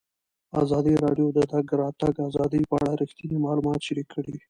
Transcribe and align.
ازادي 0.63 0.93
راډیو 1.05 1.27
د 1.33 1.33
د 1.37 1.39
تګ 1.51 1.65
راتګ 1.81 2.13
ازادي 2.27 2.61
په 2.69 2.75
اړه 2.81 2.91
رښتیني 3.01 3.37
معلومات 3.45 3.79
شریک 3.87 4.07
کړي. 4.15 4.35